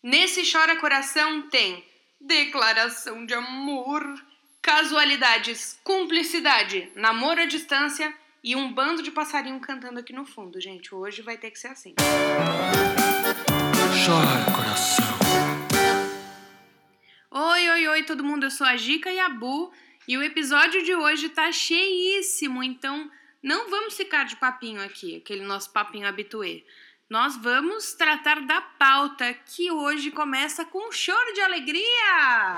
Nesse 0.00 0.48
Chora 0.48 0.76
Coração 0.76 1.48
tem 1.48 1.84
declaração 2.20 3.26
de 3.26 3.34
amor, 3.34 4.04
casualidades, 4.62 5.76
cumplicidade, 5.82 6.88
namoro 6.94 7.40
à 7.40 7.46
distância 7.46 8.14
e 8.42 8.54
um 8.54 8.72
bando 8.72 9.02
de 9.02 9.10
passarinho 9.10 9.58
cantando 9.58 9.98
aqui 9.98 10.12
no 10.12 10.24
fundo, 10.24 10.60
gente. 10.60 10.94
Hoje 10.94 11.20
vai 11.20 11.36
ter 11.36 11.50
que 11.50 11.58
ser 11.58 11.68
assim. 11.68 11.96
Chora, 14.06 14.56
coração. 14.56 15.18
Oi, 17.32 17.68
oi, 17.68 17.88
oi, 17.88 18.02
todo 18.04 18.22
mundo. 18.22 18.46
Eu 18.46 18.52
sou 18.52 18.68
a 18.68 18.76
Gica 18.76 19.10
e 19.10 19.18
a 19.18 19.28
Bu 19.28 19.72
e 20.06 20.16
o 20.16 20.22
episódio 20.22 20.80
de 20.84 20.94
hoje 20.94 21.28
tá 21.28 21.50
cheíssimo, 21.50 22.62
então 22.62 23.10
não 23.42 23.68
vamos 23.68 23.96
ficar 23.96 24.24
de 24.24 24.36
papinho 24.36 24.80
aqui, 24.80 25.16
aquele 25.16 25.42
nosso 25.42 25.72
papinho 25.72 26.06
habituê. 26.06 26.64
Nós 27.08 27.38
vamos 27.38 27.94
tratar 27.94 28.42
da 28.42 28.60
pauta 28.60 29.32
que 29.32 29.70
hoje 29.70 30.10
começa 30.10 30.66
com 30.66 30.88
um 30.88 30.92
choro 30.92 31.32
de 31.32 31.40
alegria. 31.40 32.56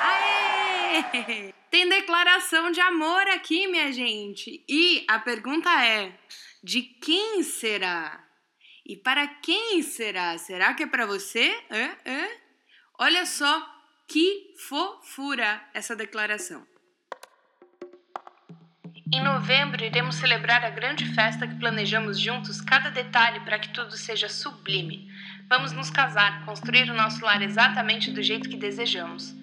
Aê! 0.00 1.52
Tem 1.70 1.86
declaração 1.86 2.70
de 2.70 2.80
amor 2.80 3.28
aqui, 3.28 3.66
minha 3.66 3.92
gente. 3.92 4.64
E 4.66 5.04
a 5.06 5.18
pergunta 5.18 5.68
é: 5.84 6.18
de 6.64 6.80
quem 6.80 7.42
será? 7.42 8.26
E 8.86 8.96
para 8.96 9.26
quem 9.26 9.82
será? 9.82 10.38
Será 10.38 10.72
que 10.72 10.84
é 10.84 10.86
para 10.86 11.04
você? 11.04 11.54
Hã? 11.70 11.96
Hã? 12.06 12.28
Olha 12.98 13.26
só 13.26 13.70
que 14.08 14.54
fofura 14.56 15.62
essa 15.74 15.94
declaração. 15.94 16.71
Em 19.14 19.20
novembro, 19.20 19.84
iremos 19.84 20.14
celebrar 20.14 20.64
a 20.64 20.70
grande 20.70 21.04
festa 21.04 21.46
que 21.46 21.56
planejamos 21.56 22.18
juntos 22.18 22.62
cada 22.62 22.90
detalhe 22.90 23.40
para 23.40 23.58
que 23.58 23.68
tudo 23.68 23.94
seja 23.94 24.26
sublime. 24.26 25.06
Vamos 25.50 25.70
nos 25.70 25.90
casar, 25.90 26.42
construir 26.46 26.90
o 26.90 26.94
nosso 26.94 27.22
lar 27.22 27.42
exatamente 27.42 28.10
do 28.10 28.22
jeito 28.22 28.48
que 28.48 28.56
desejamos. 28.56 29.36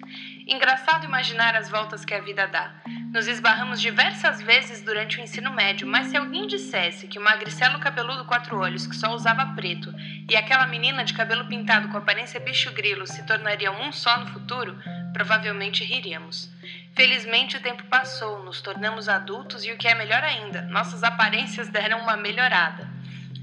Engraçado 0.44 1.04
imaginar 1.04 1.54
as 1.54 1.70
voltas 1.70 2.04
que 2.04 2.12
a 2.12 2.20
vida 2.20 2.48
dá. 2.48 2.74
Nos 3.12 3.28
esbarramos 3.28 3.80
diversas 3.80 4.42
vezes 4.42 4.82
durante 4.82 5.18
o 5.18 5.22
ensino 5.22 5.52
médio, 5.52 5.86
mas 5.86 6.08
se 6.08 6.16
alguém 6.16 6.48
dissesse 6.48 7.06
que 7.06 7.20
o 7.20 7.22
magricelo 7.22 7.78
cabeludo 7.78 8.24
quatro 8.24 8.58
olhos 8.58 8.88
que 8.88 8.96
só 8.96 9.14
usava 9.14 9.54
preto 9.54 9.94
e 10.28 10.36
aquela 10.36 10.66
menina 10.66 11.04
de 11.04 11.14
cabelo 11.14 11.46
pintado 11.46 11.88
com 11.88 11.98
aparência 11.98 12.40
bicho 12.40 12.72
grilo 12.72 13.06
se 13.06 13.24
tornariam 13.24 13.80
um 13.80 13.92
só 13.92 14.18
no 14.18 14.26
futuro, 14.26 14.76
provavelmente 15.12 15.84
riríamos. 15.84 16.50
Felizmente 16.94 17.56
o 17.56 17.60
tempo 17.60 17.84
passou, 17.84 18.42
nos 18.44 18.60
tornamos 18.60 19.08
adultos 19.08 19.64
e 19.64 19.72
o 19.72 19.76
que 19.76 19.88
é 19.88 19.94
melhor 19.94 20.22
ainda, 20.22 20.62
nossas 20.62 21.02
aparências 21.02 21.68
deram 21.68 22.00
uma 22.00 22.16
melhorada. 22.16 22.88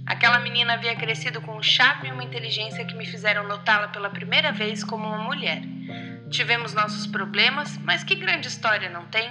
Aquela 0.06 0.40
menina 0.40 0.74
havia 0.74 0.96
crescido 0.96 1.42
com 1.42 1.58
um 1.58 1.64
charme 1.64 2.08
e 2.08 2.12
uma 2.12 2.24
inteligência 2.24 2.86
que 2.86 2.96
me 2.96 3.06
fizeram 3.06 3.48
notá-la 3.48 3.90
pela 3.90 4.10
primeira 4.10 4.52
vez 4.52 4.84
como 4.84 5.06
uma 5.06 5.18
mulher. 5.18 5.62
Tivemos 6.30 6.74
nossos 6.74 7.08
problemas, 7.08 7.78
mas 7.80 8.04
que 8.04 8.16
grande 8.16 8.48
história 8.48 8.90
não 8.90 9.06
tem? 9.06 9.30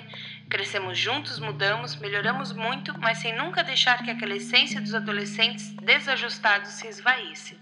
Crescemos 0.49 0.99
juntos, 0.99 1.39
mudamos, 1.39 1.97
melhoramos 1.97 2.53
muito, 2.53 2.99
mas 3.01 3.19
sem 3.19 3.37
nunca 3.37 3.65
deixar 3.65 4.03
que 4.03 4.11
aquela 4.11 4.37
essência 4.37 4.81
dos 4.81 4.95
adolescentes 4.95 5.71
desajustados 5.77 6.71
se 6.71 6.87
esvaísse. 6.87 7.59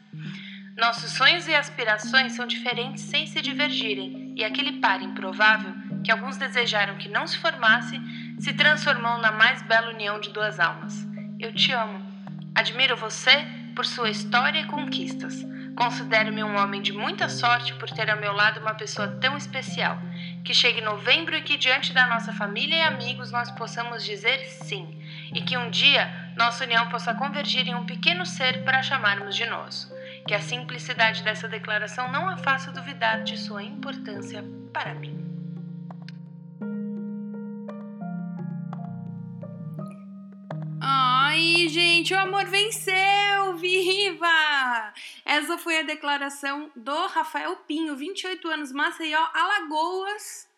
Nossos 0.76 1.12
sonhos 1.12 1.46
e 1.46 1.54
aspirações 1.54 2.32
são 2.32 2.46
diferentes 2.46 3.04
sem 3.04 3.26
se 3.26 3.40
divergirem, 3.40 4.23
e 4.34 4.44
aquele 4.44 4.80
par 4.80 5.02
improvável, 5.02 5.72
que 6.02 6.10
alguns 6.10 6.36
desejaram 6.36 6.96
que 6.96 7.08
não 7.08 7.26
se 7.26 7.38
formasse, 7.38 8.00
se 8.38 8.52
transformou 8.52 9.18
na 9.18 9.32
mais 9.32 9.62
bela 9.62 9.90
união 9.90 10.20
de 10.20 10.30
duas 10.30 10.60
almas. 10.60 11.06
Eu 11.38 11.52
te 11.54 11.72
amo. 11.72 12.00
Admiro 12.54 12.96
você 12.96 13.44
por 13.74 13.86
sua 13.86 14.10
história 14.10 14.60
e 14.60 14.66
conquistas. 14.66 15.44
Considero-me 15.76 16.44
um 16.44 16.56
homem 16.56 16.80
de 16.80 16.92
muita 16.92 17.28
sorte 17.28 17.74
por 17.74 17.90
ter 17.90 18.08
ao 18.08 18.20
meu 18.20 18.32
lado 18.32 18.60
uma 18.60 18.74
pessoa 18.74 19.08
tão 19.08 19.36
especial. 19.36 19.98
Que 20.44 20.54
chegue 20.54 20.80
novembro 20.80 21.34
e 21.34 21.42
que, 21.42 21.56
diante 21.56 21.92
da 21.92 22.06
nossa 22.06 22.32
família 22.32 22.76
e 22.76 22.82
amigos, 22.82 23.32
nós 23.32 23.50
possamos 23.50 24.04
dizer 24.04 24.38
sim. 24.46 24.86
E 25.34 25.42
que 25.42 25.56
um 25.56 25.70
dia 25.70 26.32
nossa 26.36 26.64
união 26.64 26.88
possa 26.88 27.14
convergir 27.14 27.66
em 27.66 27.74
um 27.74 27.86
pequeno 27.86 28.24
ser 28.24 28.62
para 28.62 28.82
chamarmos 28.82 29.34
de 29.34 29.46
nosso. 29.46 29.92
Que 30.26 30.32
a 30.34 30.40
simplicidade 30.40 31.22
dessa 31.22 31.46
declaração 31.46 32.10
não 32.10 32.28
a 32.28 32.36
faça 32.38 32.72
duvidar 32.72 33.22
de 33.22 33.36
sua 33.36 33.62
importância 33.62 34.42
para 34.72 34.94
mim. 34.94 35.24
Ai, 40.80 41.68
gente, 41.68 42.14
o 42.14 42.18
amor 42.18 42.46
venceu! 42.46 43.56
Viva! 43.58 44.94
Essa 45.24 45.58
foi 45.58 45.80
a 45.80 45.82
declaração 45.82 46.70
do 46.74 47.06
Rafael 47.06 47.56
Pinho, 47.68 47.94
28 47.94 48.48
anos, 48.48 48.72
Maceió, 48.72 49.20
Alagoas, 49.34 50.48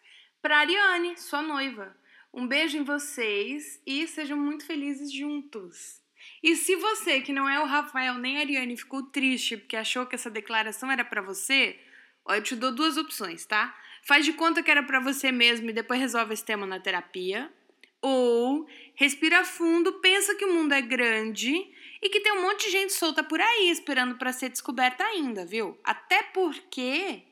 para 0.41 0.59
Ariane, 0.59 1.17
sua 1.17 1.43
noiva. 1.43 1.97
Um 2.33 2.47
beijo 2.47 2.77
em 2.79 2.85
vocês 2.85 3.81
e 3.85 4.07
sejam 4.07 4.39
muito 4.39 4.65
felizes 4.65 5.13
juntos. 5.13 6.06
E 6.43 6.55
se 6.55 6.77
você, 6.77 7.21
que 7.21 7.33
não 7.33 7.49
é 7.49 7.61
o 7.61 7.67
Rafael 7.67 8.15
nem 8.15 8.39
a 8.39 8.41
Ariane, 8.41 8.77
ficou 8.77 9.03
triste 9.03 9.57
porque 9.57 9.77
achou 9.77 10.07
que 10.07 10.15
essa 10.15 10.31
declaração 10.31 10.91
era 10.91 11.05
para 11.05 11.23
você, 11.23 11.79
ó, 12.25 12.35
eu 12.35 12.43
te 12.43 12.55
dou 12.55 12.73
duas 12.73 12.97
opções, 12.97 13.45
tá? 13.45 13.77
Faz 14.03 14.25
de 14.25 14.33
conta 14.33 14.63
que 14.63 14.71
era 14.71 14.83
para 14.83 15.01
você 15.01 15.33
mesmo 15.33 15.71
e 15.71 15.73
depois 15.73 15.99
resolve 15.99 16.35
esse 16.35 16.45
tema 16.45 16.67
na 16.67 16.79
terapia. 16.79 17.53
Ou 18.01 18.69
respira 18.95 19.45
fundo, 19.45 19.95
pensa 19.95 20.35
que 20.35 20.45
o 20.45 20.55
mundo 20.55 20.73
é 20.73 20.81
grande 20.81 21.53
e 22.01 22.09
que 22.09 22.21
tem 22.21 22.33
um 22.33 22.43
monte 22.43 22.67
de 22.67 22.71
gente 22.71 22.93
solta 22.93 23.25
por 23.25 23.41
aí 23.41 23.71
esperando 23.71 24.17
para 24.17 24.33
ser 24.33 24.49
descoberta 24.49 25.03
ainda, 25.03 25.45
viu? 25.45 25.77
Até 25.83 26.23
porque 26.23 27.25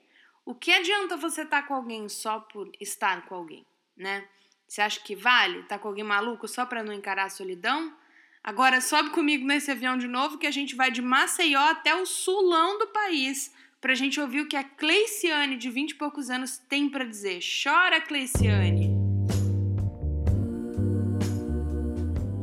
o 0.45 0.55
que 0.55 0.73
adianta 0.73 1.17
você 1.17 1.43
estar 1.43 1.63
tá 1.63 1.69
com 1.69 1.75
alguém 1.75 2.09
só 2.09 2.41
por 2.41 2.71
estar 2.81 3.25
com 3.27 3.35
alguém, 3.37 3.65
né? 3.97 4.27
Você 4.67 4.81
acha 4.81 4.99
que 5.01 5.15
vale 5.15 5.61
estar 5.61 5.77
tá 5.77 5.79
com 5.79 5.89
alguém 5.89 6.03
maluco 6.03 6.49
só 6.49 6.67
para 6.67 6.83
não 6.83 6.93
encarar 6.93 7.25
a 7.25 7.31
solidão? 7.31 7.97
Agora 8.47 8.79
sobe 8.83 9.09
comigo 9.09 9.47
nesse 9.47 9.71
avião 9.71 9.97
de 9.97 10.07
novo 10.07 10.37
que 10.37 10.47
a 10.47 10.51
gente 10.51 10.75
vai 10.77 10.91
de 10.91 11.01
Maceió 11.01 11.63
até 11.71 11.95
o 11.95 12.05
sulão 12.05 12.79
do 12.79 12.89
país 12.89 13.51
pra 13.81 13.95
gente 13.95 14.21
ouvir 14.21 14.43
o 14.43 14.47
que 14.47 14.55
a 14.55 14.63
Cleiciane, 14.63 15.57
de 15.57 15.71
20 15.71 15.93
e 15.93 15.95
poucos 15.95 16.29
anos, 16.29 16.59
tem 16.59 16.87
para 16.91 17.07
dizer. 17.07 17.41
Chora, 17.41 18.03
Cleiciane! 18.03 18.91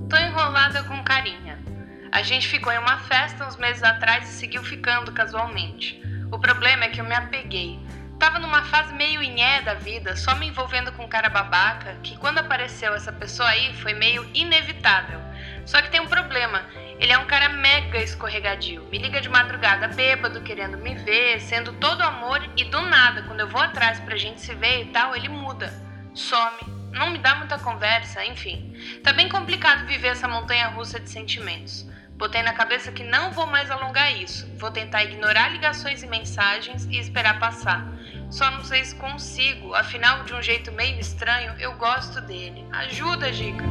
Tô 0.10 0.18
enrolada 0.18 0.84
com 0.86 1.04
carinha. 1.04 1.64
A 2.12 2.24
gente 2.24 2.48
ficou 2.48 2.74
em 2.74 2.80
uma 2.80 2.98
festa 2.98 3.48
uns 3.48 3.58
meses 3.58 3.84
atrás 3.84 4.28
e 4.28 4.34
seguiu 4.34 4.64
ficando 4.64 5.12
casualmente. 5.12 6.02
O 6.32 6.40
problema 6.40 6.86
é 6.86 6.90
que 6.90 7.00
eu 7.00 7.06
me 7.06 7.14
apeguei. 7.14 7.80
Tava 8.18 8.40
numa 8.40 8.64
fase 8.66 8.92
meio 8.96 9.22
inhé 9.22 9.62
da 9.62 9.76
vida, 9.76 10.16
só 10.16 10.34
me 10.36 10.48
envolvendo 10.48 10.92
com 10.94 11.06
um 11.06 11.10
cara 11.10 11.30
babaca, 11.30 11.96
que 12.02 12.18
quando 12.18 12.40
apareceu 12.40 12.96
essa 12.96 13.14
pessoa 13.14 13.50
aí 13.50 13.72
foi 13.76 13.94
meio 13.94 14.28
inevitável. 14.34 15.31
Só 15.66 15.82
que 15.82 15.90
tem 15.90 16.02
um 16.02 16.08
problema. 16.08 16.66
Ele 17.00 17.12
é 17.12 17.18
um 17.18 17.26
cara 17.26 17.50
mega 17.50 17.98
escorregadio. 17.98 18.88
Me 18.92 18.98
liga 18.98 19.22
de 19.22 19.30
madrugada 19.30 19.88
bêbado, 19.88 20.42
querendo 20.42 20.78
me 20.78 20.96
ver, 20.96 21.40
sendo 21.40 21.74
todo 21.74 22.02
amor 22.02 22.48
e 22.56 22.64
do 22.66 22.82
nada, 22.82 23.24
quando 23.24 23.40
eu 23.40 23.48
vou 23.48 23.62
atrás 23.62 24.00
pra 24.00 24.16
gente 24.16 24.42
se 24.42 24.54
ver 24.54 24.84
e 24.84 24.86
tal, 24.86 25.16
ele 25.16 25.30
muda. 25.30 25.74
Some, 26.14 26.60
não 26.92 27.10
me 27.10 27.18
dá 27.18 27.36
muita 27.36 27.58
conversa, 27.58 28.24
enfim. 28.26 28.76
Tá 29.04 29.14
bem 29.14 29.30
complicado 29.30 29.88
viver 29.88 30.10
essa 30.10 30.28
montanha 30.28 30.68
russa 30.68 31.00
de 31.00 31.10
sentimentos. 31.10 31.90
Botei 32.22 32.44
na 32.44 32.54
cabeça 32.54 32.92
que 32.92 33.04
não 33.04 33.32
vou 33.32 33.48
mais 33.48 33.72
alongar 33.72 34.16
isso. 34.16 34.48
Vou 34.58 34.70
tentar 34.70 35.04
ignorar 35.04 35.50
ligações 35.50 36.04
e 36.04 36.08
mensagens 36.08 36.86
e 36.86 37.00
esperar 37.00 37.40
passar. 37.40 37.88
Só 38.30 38.52
não 38.52 38.64
sei 38.64 38.86
se 38.86 38.96
consigo, 38.96 39.74
afinal, 39.74 40.24
de 40.24 40.34
um 40.34 40.42
jeito 40.42 40.72
meio 40.72 41.00
estranho, 41.00 41.56
eu 41.60 41.74
gosto 41.78 42.22
dele. 42.22 42.64
Ajuda, 42.72 43.34
Gica! 43.34 43.64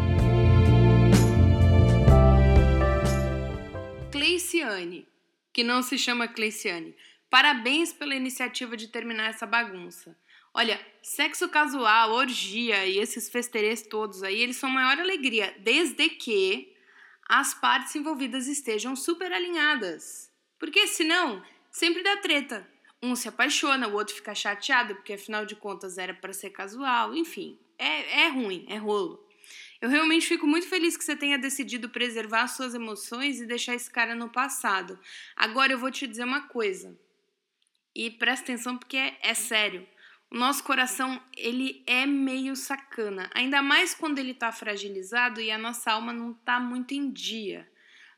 Cleiciane, 4.10 5.07
que 5.53 5.62
não 5.62 5.83
se 5.83 5.97
chama 5.97 6.27
Cleiciane. 6.27 6.97
Parabéns 7.30 7.92
pela 7.92 8.15
iniciativa 8.15 8.77
de 8.77 8.89
terminar 8.89 9.30
essa 9.30 9.47
bagunça. 9.47 10.18
Olha, 10.53 10.84
sexo 11.01 11.48
casual, 11.48 12.10
orgia 12.10 12.84
e 12.86 12.98
esses 12.98 13.30
festerês 13.30 13.83
todos 13.83 14.24
aí, 14.24 14.41
eles 14.41 14.57
são 14.57 14.68
maior 14.68 14.98
alegria, 14.98 15.54
desde 15.60 16.09
que 16.09 16.74
as 17.28 17.54
partes 17.54 17.95
envolvidas 17.95 18.48
estejam 18.48 18.97
super 18.97 19.33
alinhadas. 19.33 20.28
Porque 20.59 20.89
senão, 20.89 21.41
sempre 21.71 22.03
dá 22.03 22.16
treta. 22.16 22.68
Um 23.01 23.15
se 23.15 23.28
apaixona, 23.28 23.86
o 23.86 23.95
outro 23.95 24.15
fica 24.16 24.34
chateado, 24.34 24.97
porque 24.97 25.13
afinal 25.13 25.47
de 25.47 25.54
contas 25.54 25.98
era 25.98 26.13
para 26.13 26.33
ser 26.33 26.51
casual, 26.51 27.15
enfim. 27.15 27.56
É, 27.78 28.24
é 28.24 28.28
ruim, 28.28 28.66
é 28.68 28.77
rolo. 28.77 29.24
Eu 29.80 29.88
realmente 29.88 30.27
fico 30.27 30.47
muito 30.47 30.68
feliz 30.68 30.97
que 30.97 31.04
você 31.04 31.16
tenha 31.16 31.38
decidido 31.38 31.88
preservar 31.88 32.47
suas 32.48 32.74
emoções 32.74 33.41
e 33.41 33.47
deixar 33.47 33.74
esse 33.74 33.91
cara 33.91 34.15
no 34.15 34.28
passado. 34.28 34.98
Agora 35.34 35.72
eu 35.72 35.78
vou 35.78 35.91
te 35.91 36.06
dizer 36.06 36.24
uma 36.24 36.42
coisa. 36.48 36.98
E 37.94 38.10
presta 38.10 38.44
atenção 38.44 38.77
porque 38.77 38.97
é, 38.97 39.18
é 39.22 39.34
sério. 39.34 39.86
O 40.30 40.36
nosso 40.36 40.62
coração, 40.62 41.21
ele 41.36 41.82
é 41.86 42.06
meio 42.06 42.54
sacana, 42.54 43.28
ainda 43.34 43.60
mais 43.62 43.94
quando 43.94 44.21
ele 44.21 44.30
está 44.30 44.53
fragilizado 44.53 45.41
e 45.41 45.50
a 45.50 45.59
nossa 45.59 45.91
alma 45.91 46.12
não 46.12 46.30
está 46.30 46.60
muito 46.60 46.94
em 46.94 47.10
dia. 47.10 47.68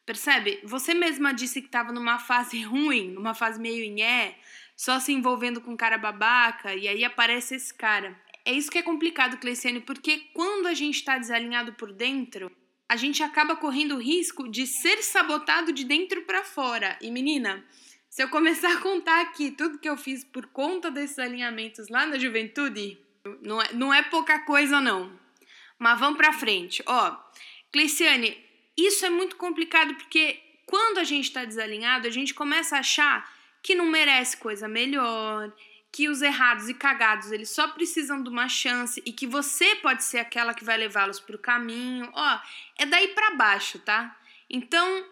Percebe? 0.05 0.61
Você 0.65 0.93
mesma 0.93 1.33
disse 1.33 1.63
que 1.63 1.69
estava 1.69 1.91
numa 1.91 2.19
fase 2.19 2.61
ruim, 2.65 3.13
numa 3.13 3.35
fase 3.35 3.59
meio 3.59 3.83
inhé, 3.83 4.39
só 4.77 5.01
se 5.01 5.13
envolvendo 5.13 5.61
com 5.61 5.73
um 5.73 5.77
cara 5.77 5.97
babaca, 5.97 6.75
e 6.75 6.87
aí 6.87 7.03
aparece 7.03 7.55
esse 7.55 7.73
cara. 7.73 8.21
É 8.45 8.53
isso 8.53 8.71
que 8.71 8.79
é 8.79 8.83
complicado, 8.83 9.39
Cleiciane, 9.39 9.81
porque 9.81 10.19
quando 10.35 10.67
a 10.67 10.75
gente 10.75 10.97
está 10.97 11.17
desalinhado 11.17 11.73
por 11.75 11.93
dentro, 11.93 12.51
a 12.89 12.97
gente 12.97 13.23
acaba 13.23 13.57
correndo 13.57 13.95
o 13.95 14.01
risco 14.01 14.49
de 14.49 14.67
ser 14.67 15.03
sabotado 15.03 15.73
de 15.73 15.85
dentro 15.85 16.23
para 16.23 16.45
fora. 16.45 16.99
E 17.01 17.11
menina, 17.11 17.65
se 18.11 18.23
eu 18.23 18.29
começar 18.29 18.73
a 18.73 18.81
contar 18.81 19.23
aqui 19.23 19.51
tudo 19.51 19.79
que 19.79 19.89
eu 19.89 19.97
fiz 19.97 20.25
por 20.25 20.47
conta 20.47 20.91
desses 20.91 21.19
alinhamentos 21.19 21.89
lá 21.89 22.05
na 22.05 22.19
juventude, 22.19 22.99
não 23.41 23.63
é, 23.63 23.73
não 23.73 23.95
é 23.95 24.03
pouca 24.03 24.41
coisa 24.41 24.81
não. 24.81 25.19
Mas 25.79 25.99
vamos 25.99 26.19
para 26.19 26.33
frente. 26.33 26.83
Ó, 26.85 27.17
Cleiciane, 27.73 28.37
isso 28.77 29.07
é 29.07 29.11
muito 29.11 29.37
complicado 29.37 29.95
porque 29.95 30.39
quando 30.67 30.99
a 30.99 31.05
gente 31.05 31.27
está 31.27 31.45
desalinhado, 31.45 32.07
a 32.07 32.11
gente 32.11 32.35
começa 32.35 32.77
a 32.77 32.81
achar 32.81 33.33
que 33.63 33.75
não 33.75 33.87
merece 33.87 34.37
coisa 34.37 34.67
melhor, 34.67 35.53
que 35.93 36.09
os 36.09 36.23
errados 36.23 36.71
e 36.71 36.75
cagados 36.75 37.31
eles 37.31 37.51
só 37.51 37.69
precisam 37.69 38.23
de 38.23 38.31
uma 38.31 38.49
chance 38.49 39.03
e 39.05 39.13
que 39.13 39.27
você 39.27 39.77
pode 39.77 40.03
ser 40.03 40.19
aquela 40.19 40.55
que 40.55 40.65
vai 40.65 40.79
levá-los 40.79 41.21
para 41.21 41.37
o 41.37 41.39
caminho. 41.39 42.11
Ó, 42.15 42.41
é 42.79 42.87
daí 42.87 43.09
para 43.09 43.35
baixo, 43.35 43.79
tá? 43.79 44.19
Então, 44.49 45.07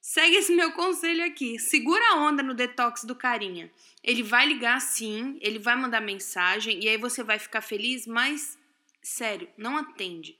segue 0.00 0.36
esse 0.36 0.54
meu 0.54 0.72
conselho 0.72 1.24
aqui. 1.26 1.58
Segura 1.58 2.02
a 2.12 2.16
onda 2.16 2.42
no 2.42 2.54
detox 2.54 3.04
do 3.04 3.14
carinha. 3.14 3.70
Ele 4.02 4.22
vai 4.22 4.46
ligar 4.46 4.80
sim, 4.80 5.38
ele 5.42 5.58
vai 5.58 5.76
mandar 5.76 6.00
mensagem 6.00 6.82
e 6.82 6.88
aí 6.88 6.96
você 6.96 7.22
vai 7.22 7.38
ficar 7.38 7.60
feliz, 7.60 8.06
mas 8.06 8.58
sério, 9.02 9.48
não 9.58 9.76
atende. 9.76 10.38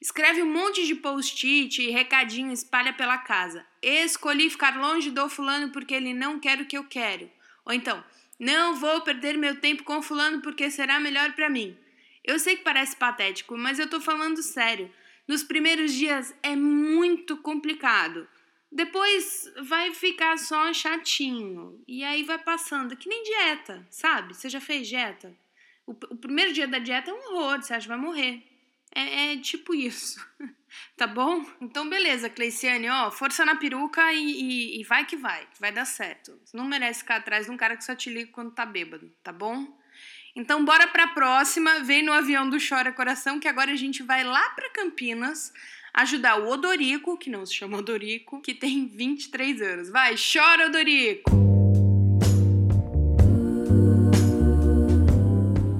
Escreve 0.00 0.42
um 0.42 0.52
monte 0.52 0.86
de 0.86 0.94
post-it 0.94 1.82
e 1.82 1.90
recadinho, 1.90 2.52
espalha 2.52 2.92
pela 2.92 3.18
casa. 3.18 3.66
Escolhi 3.82 4.48
ficar 4.48 4.78
longe 4.78 5.10
do 5.10 5.28
fulano 5.28 5.70
porque 5.72 5.94
ele 5.94 6.14
não 6.14 6.38
quer 6.40 6.60
o 6.60 6.66
que 6.66 6.76
eu 6.76 6.84
quero. 6.84 7.30
Ou 7.64 7.72
então, 7.72 8.02
não 8.38 8.74
vou 8.74 9.00
perder 9.00 9.36
meu 9.36 9.60
tempo 9.60 9.84
com 9.84 10.02
fulano 10.02 10.40
porque 10.42 10.70
será 10.70 11.00
melhor 11.00 11.32
para 11.32 11.48
mim. 11.48 11.76
Eu 12.24 12.38
sei 12.38 12.56
que 12.56 12.64
parece 12.64 12.96
patético, 12.96 13.56
mas 13.56 13.78
eu 13.78 13.88
tô 13.88 14.00
falando 14.00 14.42
sério. 14.42 14.92
Nos 15.26 15.42
primeiros 15.42 15.92
dias 15.92 16.34
é 16.42 16.54
muito 16.54 17.36
complicado. 17.36 18.28
Depois 18.70 19.50
vai 19.62 19.94
ficar 19.94 20.36
só 20.38 20.72
chatinho. 20.72 21.82
E 21.86 22.04
aí 22.04 22.24
vai 22.24 22.38
passando, 22.38 22.96
que 22.96 23.08
nem 23.08 23.22
dieta, 23.22 23.86
sabe? 23.90 24.34
Você 24.34 24.48
já 24.48 24.60
fez 24.60 24.88
dieta? 24.88 25.34
O, 25.86 25.92
o 25.92 26.16
primeiro 26.16 26.52
dia 26.52 26.66
da 26.66 26.78
dieta 26.78 27.10
é 27.10 27.14
um 27.14 27.34
horror, 27.34 27.62
você 27.62 27.72
acha 27.72 27.82
que 27.82 27.88
vai 27.88 27.98
morrer. 27.98 28.42
É, 28.94 29.32
é 29.32 29.36
tipo 29.38 29.74
isso. 29.74 30.18
tá 30.96 31.06
bom? 31.06 31.44
Então, 31.60 31.88
beleza, 31.88 32.30
Cleiciane, 32.30 32.88
ó, 32.88 33.10
força 33.10 33.44
na 33.44 33.56
peruca 33.56 34.12
e, 34.12 34.18
e, 34.18 34.80
e, 34.80 34.84
vai 34.84 35.04
que 35.04 35.16
vai, 35.16 35.46
vai 35.60 35.72
dar 35.72 35.84
certo. 35.84 36.38
Você 36.44 36.56
não 36.56 36.64
merece 36.64 37.00
ficar 37.00 37.16
atrás 37.16 37.46
de 37.46 37.52
um 37.52 37.56
cara 37.56 37.76
que 37.76 37.84
só 37.84 37.94
te 37.94 38.10
liga 38.10 38.30
quando 38.32 38.50
tá 38.52 38.64
bêbado, 38.64 39.10
tá 39.22 39.32
bom? 39.32 39.66
Então, 40.34 40.64
bora 40.64 40.86
pra 40.86 41.06
próxima. 41.08 41.80
Vem 41.80 42.02
no 42.02 42.12
avião 42.12 42.48
do 42.48 42.58
Chora 42.58 42.92
Coração, 42.92 43.40
que 43.40 43.48
agora 43.48 43.72
a 43.72 43.76
gente 43.76 44.02
vai 44.02 44.22
lá 44.22 44.50
pra 44.50 44.70
Campinas 44.70 45.50
ajudar 45.94 46.38
o 46.38 46.48
Odorico, 46.50 47.16
que 47.16 47.30
não 47.30 47.46
se 47.46 47.54
chama 47.54 47.78
Odorico, 47.78 48.42
que 48.42 48.54
tem 48.54 48.86
23 48.86 49.62
anos. 49.62 49.88
Vai, 49.88 50.14
chora, 50.16 50.66
Odorico! 50.66 51.30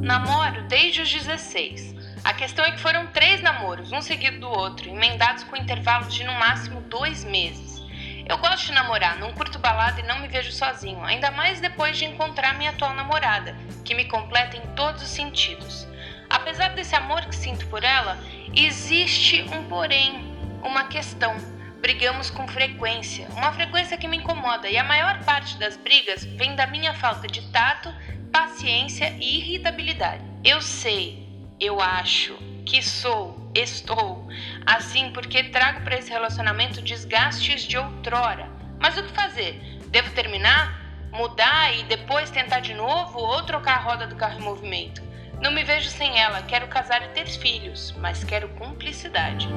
Namoro 0.01 0.67
desde 0.69 1.03
os 1.03 1.13
16. 1.13 1.96
A 2.27 2.35
questão 2.35 2.65
é 2.65 2.73
que 2.73 2.81
foram 2.81 3.07
três 3.07 3.41
namoros, 3.41 3.93
um 3.93 4.03
seguido 4.03 4.41
do 4.41 4.51
outro, 4.51 4.91
emendados 4.91 5.45
com 5.45 5.57
intervalos 5.57 6.13
de 6.13 6.25
no 6.25 6.35
máximo 6.35 6.81
dois 6.81 7.23
meses. 7.23 7.81
Eu 8.29 8.37
gosto 8.39 8.67
de 8.67 8.73
namorar, 8.73 9.17
não 9.17 9.33
curto 9.33 9.61
balada 9.61 10.01
e 10.01 10.03
não 10.03 10.19
me 10.19 10.27
vejo 10.27 10.51
sozinho, 10.51 11.05
ainda 11.05 11.31
mais 11.31 11.61
depois 11.61 11.97
de 11.97 12.05
encontrar 12.05 12.59
minha 12.59 12.71
atual 12.71 12.95
namorada, 12.95 13.57
que 13.85 13.95
me 13.95 14.07
completa 14.07 14.57
em 14.57 14.75
todos 14.75 15.05
os 15.05 15.09
sentidos. 15.09 15.87
Apesar 16.29 16.71
desse 16.71 16.97
amor 16.97 17.25
que 17.27 17.37
sinto 17.37 17.65
por 17.69 17.85
ela, 17.85 18.19
existe 18.53 19.43
um 19.43 19.63
porém, 19.69 20.37
uma 20.65 20.89
questão. 20.89 21.37
Brigamos 21.81 22.29
com 22.29 22.49
frequência, 22.49 23.29
uma 23.37 23.53
frequência 23.53 23.97
que 23.97 24.09
me 24.09 24.17
incomoda, 24.17 24.69
e 24.69 24.77
a 24.77 24.83
maior 24.83 25.23
parte 25.23 25.57
das 25.59 25.77
brigas 25.77 26.25
vem 26.25 26.57
da 26.57 26.67
minha 26.67 26.93
falta 26.93 27.29
de 27.29 27.53
tato, 27.53 27.95
paciência 28.33 29.17
e 29.21 29.39
irritabilidade. 29.39 30.25
Eu 30.43 30.61
sei, 30.61 31.26
eu 31.61 31.81
acho 31.81 32.37
que 32.67 32.83
sou, 32.83 33.51
estou 33.55 34.29
assim 34.65 35.11
porque 35.13 35.45
trago 35.45 35.83
para 35.83 35.97
esse 35.97 36.11
relacionamento 36.11 36.83
desgastes 36.83 37.63
de 37.63 37.79
outrora. 37.79 38.51
Mas 38.79 38.99
o 38.99 39.03
que 39.03 39.13
fazer? 39.13 39.61
Devo 39.89 40.11
terminar? 40.13 40.85
Mudar 41.13 41.75
e 41.75 41.85
depois 41.85 42.31
tentar 42.31 42.61
de 42.61 42.75
novo 42.75 43.19
ou 43.19 43.43
trocar 43.45 43.79
a 43.79 43.81
roda 43.81 44.07
do 44.07 44.17
carro 44.17 44.39
em 44.39 44.43
movimento? 44.43 45.03
Não 45.41 45.51
me 45.51 45.65
vejo 45.65 45.89
sem 45.89 46.19
ela, 46.19 46.43
quero 46.43 46.67
casar 46.69 47.03
e 47.03 47.09
ter 47.09 47.27
filhos, 47.27 47.95
mas 47.99 48.25
quero 48.25 48.49
cumplicidade. 48.51 49.49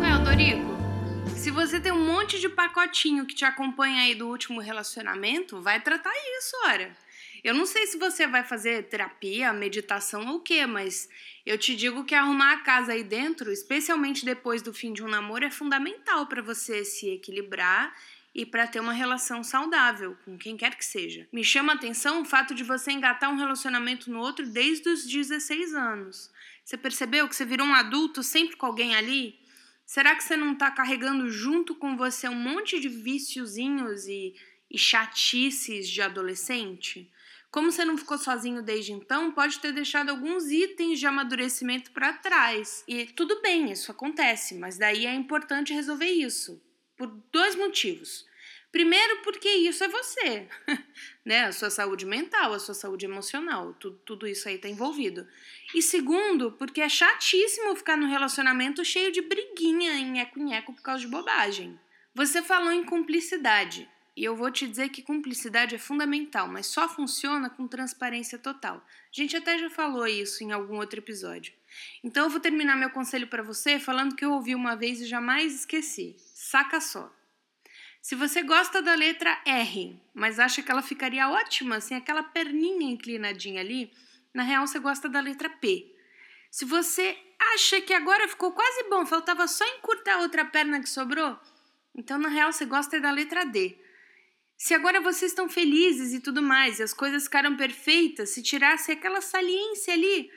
Ué, 0.00 0.18
Dorico, 0.24 0.76
se 1.28 1.50
você 1.50 1.80
tem 1.80 1.92
um 1.92 2.06
monte 2.06 2.40
de 2.40 2.48
pacotinho 2.48 3.24
que 3.26 3.34
te 3.34 3.44
acompanha 3.44 4.02
aí 4.02 4.14
do 4.14 4.28
último 4.28 4.60
relacionamento, 4.60 5.62
vai 5.62 5.80
tratar 5.80 6.12
isso, 6.38 6.56
olha. 6.66 6.90
Eu 7.46 7.54
não 7.54 7.64
sei 7.64 7.86
se 7.86 7.96
você 7.96 8.26
vai 8.26 8.42
fazer 8.42 8.88
terapia, 8.88 9.52
meditação 9.52 10.26
ou 10.26 10.38
o 10.38 10.40
quê, 10.40 10.66
mas 10.66 11.08
eu 11.46 11.56
te 11.56 11.76
digo 11.76 12.02
que 12.02 12.12
arrumar 12.12 12.54
a 12.54 12.60
casa 12.62 12.92
aí 12.92 13.04
dentro, 13.04 13.52
especialmente 13.52 14.24
depois 14.24 14.62
do 14.62 14.74
fim 14.74 14.92
de 14.92 15.00
um 15.00 15.06
namoro, 15.06 15.44
é 15.44 15.50
fundamental 15.50 16.26
para 16.26 16.42
você 16.42 16.84
se 16.84 17.08
equilibrar 17.08 17.94
e 18.34 18.44
para 18.44 18.66
ter 18.66 18.80
uma 18.80 18.92
relação 18.92 19.44
saudável 19.44 20.16
com 20.24 20.36
quem 20.36 20.56
quer 20.56 20.74
que 20.74 20.84
seja. 20.84 21.28
Me 21.32 21.44
chama 21.44 21.74
a 21.74 21.76
atenção 21.76 22.20
o 22.20 22.24
fato 22.24 22.52
de 22.52 22.64
você 22.64 22.90
engatar 22.90 23.30
um 23.30 23.36
relacionamento 23.36 24.10
no 24.10 24.18
outro 24.18 24.44
desde 24.44 24.88
os 24.88 25.06
16 25.06 25.72
anos. 25.72 26.28
Você 26.64 26.76
percebeu 26.76 27.28
que 27.28 27.36
você 27.36 27.44
virou 27.44 27.64
um 27.64 27.74
adulto 27.74 28.24
sempre 28.24 28.56
com 28.56 28.66
alguém 28.66 28.96
ali? 28.96 29.38
Será 29.84 30.16
que 30.16 30.24
você 30.24 30.36
não 30.36 30.54
está 30.54 30.68
carregando 30.68 31.30
junto 31.30 31.76
com 31.76 31.96
você 31.96 32.28
um 32.28 32.34
monte 32.34 32.80
de 32.80 32.88
viciozinhos 32.88 34.08
e, 34.08 34.34
e 34.68 34.76
chatices 34.76 35.88
de 35.88 36.02
adolescente? 36.02 37.08
Como 37.56 37.72
você 37.72 37.86
não 37.86 37.96
ficou 37.96 38.18
sozinho 38.18 38.60
desde 38.60 38.92
então, 38.92 39.32
pode 39.32 39.58
ter 39.60 39.72
deixado 39.72 40.10
alguns 40.10 40.50
itens 40.50 41.00
de 41.00 41.06
amadurecimento 41.06 41.90
para 41.90 42.12
trás. 42.12 42.84
E 42.86 43.06
tudo 43.06 43.40
bem, 43.40 43.72
isso 43.72 43.90
acontece, 43.90 44.56
mas 44.56 44.76
daí 44.76 45.06
é 45.06 45.14
importante 45.14 45.72
resolver 45.72 46.10
isso 46.10 46.62
por 46.98 47.06
dois 47.32 47.56
motivos. 47.56 48.26
Primeiro, 48.70 49.22
porque 49.22 49.48
isso 49.48 49.82
é 49.82 49.88
você, 49.88 50.46
né? 51.24 51.44
A 51.44 51.52
sua 51.52 51.70
saúde 51.70 52.04
mental, 52.04 52.52
a 52.52 52.58
sua 52.58 52.74
saúde 52.74 53.06
emocional, 53.06 53.72
tudo, 53.80 53.96
tudo 54.04 54.26
isso 54.26 54.46
aí 54.50 54.58
tá 54.58 54.68
envolvido. 54.68 55.26
E 55.74 55.80
segundo, 55.80 56.52
porque 56.52 56.82
é 56.82 56.90
chatíssimo 56.90 57.74
ficar 57.74 57.96
num 57.96 58.10
relacionamento 58.10 58.84
cheio 58.84 59.10
de 59.10 59.22
briguinha 59.22 59.94
em 59.94 60.20
eco-nheco 60.20 60.74
por 60.74 60.82
causa 60.82 61.00
de 61.00 61.08
bobagem. 61.08 61.80
Você 62.14 62.42
falou 62.42 62.70
em 62.70 62.84
cumplicidade. 62.84 63.88
E 64.16 64.24
eu 64.24 64.34
vou 64.34 64.50
te 64.50 64.66
dizer 64.66 64.88
que 64.88 65.02
cumplicidade 65.02 65.74
é 65.74 65.78
fundamental, 65.78 66.48
mas 66.48 66.66
só 66.66 66.88
funciona 66.88 67.50
com 67.50 67.68
transparência 67.68 68.38
total. 68.38 68.76
A 68.78 68.82
gente 69.12 69.36
até 69.36 69.58
já 69.58 69.68
falou 69.68 70.06
isso 70.06 70.42
em 70.42 70.52
algum 70.52 70.76
outro 70.76 71.00
episódio. 71.00 71.52
Então 72.02 72.24
eu 72.24 72.30
vou 72.30 72.40
terminar 72.40 72.76
meu 72.76 72.88
conselho 72.88 73.26
para 73.26 73.42
você 73.42 73.78
falando 73.78 74.16
que 74.16 74.24
eu 74.24 74.32
ouvi 74.32 74.54
uma 74.54 74.74
vez 74.74 75.02
e 75.02 75.06
jamais 75.06 75.54
esqueci. 75.54 76.16
Saca 76.18 76.80
só. 76.80 77.14
Se 78.00 78.14
você 78.14 78.42
gosta 78.42 78.80
da 78.80 78.94
letra 78.94 79.38
R, 79.44 80.00
mas 80.14 80.38
acha 80.38 80.62
que 80.62 80.70
ela 80.70 80.80
ficaria 80.80 81.28
ótima 81.28 81.78
sem 81.80 81.94
aquela 81.94 82.22
perninha 82.22 82.90
inclinadinha 82.90 83.60
ali, 83.60 83.92
na 84.32 84.44
real 84.44 84.66
você 84.66 84.78
gosta 84.78 85.10
da 85.10 85.20
letra 85.20 85.50
P. 85.50 85.94
Se 86.50 86.64
você 86.64 87.18
acha 87.52 87.82
que 87.82 87.92
agora 87.92 88.28
ficou 88.28 88.52
quase 88.52 88.88
bom, 88.88 89.04
faltava 89.04 89.46
só 89.46 89.64
encurtar 89.76 90.14
a 90.14 90.20
outra 90.20 90.44
perna 90.44 90.80
que 90.80 90.88
sobrou, 90.88 91.38
então 91.94 92.16
na 92.16 92.28
real 92.28 92.50
você 92.50 92.64
gosta 92.64 92.98
da 92.98 93.10
letra 93.10 93.44
D. 93.44 93.76
Se 94.56 94.72
agora 94.72 95.00
vocês 95.00 95.32
estão 95.32 95.48
felizes 95.48 96.12
e 96.12 96.20
tudo 96.20 96.42
mais, 96.42 96.78
e 96.78 96.82
as 96.82 96.94
coisas 96.94 97.24
ficaram 97.24 97.56
perfeitas, 97.56 98.30
se 98.30 98.42
tirasse 98.42 98.90
aquela 98.90 99.20
saliência 99.20 99.92
ali, 99.92 100.30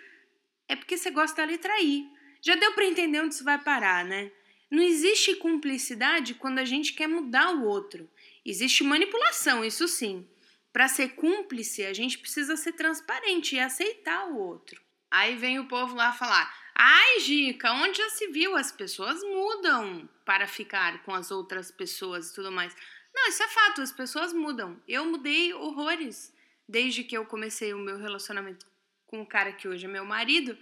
é 0.68 0.76
porque 0.76 0.98
você 0.98 1.10
gosta 1.10 1.38
da 1.38 1.52
letra 1.52 1.82
I. 1.82 2.06
Já 2.42 2.56
deu 2.56 2.74
para 2.74 2.86
entender 2.86 3.22
onde 3.22 3.34
isso 3.34 3.44
vai 3.44 3.58
parar, 3.58 4.04
né? 4.04 4.32
Não 4.70 4.84
existe 4.84 5.36
cumplicidade 5.36 6.36
quando 6.36 6.60
a 6.60 6.66
gente 6.66 6.94
quer 6.94 7.08
mudar 7.08 7.56
o 7.56 7.64
outro. 7.64 8.10
Existe 8.46 8.84
manipulação, 8.84 9.66
isso 9.66 9.88
sim. 9.88 10.28
Para 10.72 10.88
ser 10.88 11.16
cúmplice, 11.16 11.86
a 11.86 11.94
gente 11.94 12.20
precisa 12.20 12.56
ser 12.56 12.74
transparente 12.74 13.56
e 13.56 13.60
aceitar 13.60 14.28
o 14.28 14.38
outro. 14.38 14.80
Aí 15.10 15.36
vem 15.36 15.60
o 15.60 15.68
povo 15.68 15.96
lá 15.96 16.14
falar: 16.14 16.54
Ai, 16.76 17.20
Gica, 17.22 17.74
onde 17.74 17.98
já 17.98 18.10
se 18.10 18.28
viu? 18.28 18.56
As 18.56 18.72
pessoas 18.72 19.24
mudam 19.24 20.08
para 20.24 20.48
ficar 20.48 21.04
com 21.04 21.14
as 21.14 21.32
outras 21.32 21.72
pessoas 21.72 22.30
e 22.30 22.36
tudo 22.36 22.52
mais. 22.52 22.76
Não, 23.14 23.30
isso 23.30 23.44
é 23.44 23.48
fato, 23.48 23.82
as 23.82 23.92
pessoas 23.92 24.34
mudam. 24.34 24.82
Eu 24.88 25.06
mudei 25.06 25.54
horrores 25.54 26.34
desde 26.68 27.04
que 27.04 27.18
eu 27.18 27.26
comecei 27.26 27.74
o 27.74 27.80
meu 27.80 27.98
relacionamento 27.98 28.66
com 29.08 29.22
o 29.22 29.26
cara 29.26 29.52
que 29.52 29.68
hoje 29.68 29.86
é 29.86 29.90
meu 29.90 30.06
marido, 30.06 30.58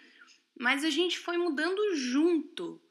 mas 0.58 0.84
a 0.86 0.90
gente 0.90 1.20
foi 1.20 1.38
mudando 1.38 1.96
junto. 1.96 2.82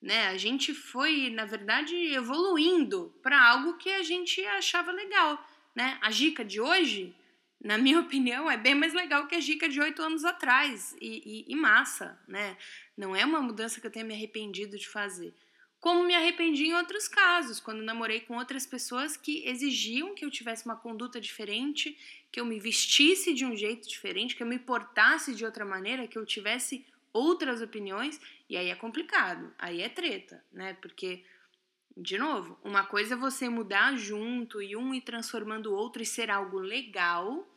né? 0.00 0.28
A 0.28 0.36
gente 0.38 0.72
foi, 0.72 1.30
na 1.30 1.44
verdade, 1.44 1.94
evoluindo 2.14 3.14
para 3.22 3.40
algo 3.50 3.76
que 3.76 3.90
a 3.90 4.02
gente 4.02 4.44
achava 4.46 4.92
legal, 4.92 5.44
né? 5.74 5.98
A 6.00 6.10
dica 6.10 6.44
de 6.44 6.60
hoje, 6.60 7.14
na 7.62 7.76
minha 7.76 8.00
opinião, 8.00 8.50
é 8.50 8.56
bem 8.56 8.74
mais 8.74 8.94
legal 8.94 9.26
que 9.26 9.34
a 9.34 9.40
dica 9.40 9.68
de 9.68 9.80
oito 9.80 10.02
anos 10.02 10.24
atrás 10.24 10.96
e, 11.00 11.44
e, 11.48 11.52
e 11.52 11.56
massa, 11.56 12.18
né? 12.26 12.56
Não 12.96 13.14
é 13.14 13.24
uma 13.24 13.40
mudança 13.42 13.80
que 13.80 13.86
eu 13.86 13.90
tenha 13.90 14.04
me 14.04 14.14
arrependido 14.14 14.78
de 14.78 14.88
fazer 14.88 15.34
como 15.80 16.04
me 16.04 16.14
arrependi 16.14 16.66
em 16.66 16.74
outros 16.74 17.08
casos, 17.08 17.58
quando 17.58 17.82
namorei 17.82 18.20
com 18.20 18.36
outras 18.36 18.66
pessoas 18.66 19.16
que 19.16 19.48
exigiam 19.48 20.14
que 20.14 20.24
eu 20.24 20.30
tivesse 20.30 20.66
uma 20.66 20.76
conduta 20.76 21.18
diferente, 21.18 21.96
que 22.30 22.38
eu 22.38 22.44
me 22.44 22.60
vestisse 22.60 23.32
de 23.32 23.46
um 23.46 23.56
jeito 23.56 23.88
diferente, 23.88 24.36
que 24.36 24.42
eu 24.42 24.46
me 24.46 24.58
portasse 24.58 25.34
de 25.34 25.44
outra 25.44 25.64
maneira, 25.64 26.06
que 26.06 26.18
eu 26.18 26.26
tivesse 26.26 26.84
outras 27.14 27.62
opiniões, 27.62 28.20
e 28.48 28.58
aí 28.58 28.68
é 28.68 28.74
complicado, 28.74 29.52
aí 29.58 29.80
é 29.80 29.88
treta, 29.88 30.44
né? 30.52 30.74
Porque, 30.74 31.24
de 31.96 32.18
novo, 32.18 32.58
uma 32.62 32.84
coisa 32.84 33.14
é 33.14 33.16
você 33.16 33.48
mudar 33.48 33.96
junto 33.96 34.60
e 34.60 34.76
um 34.76 34.94
ir 34.94 35.00
transformando 35.00 35.72
o 35.72 35.74
outro 35.74 36.02
e 36.02 36.06
ser 36.06 36.30
algo 36.30 36.58
legal, 36.58 37.50